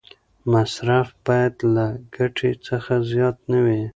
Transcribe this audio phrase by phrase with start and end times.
[0.51, 3.81] مصرف باید له ګټې څخه زیات نه وي.